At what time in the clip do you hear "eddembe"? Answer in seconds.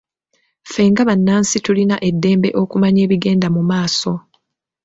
2.09-2.49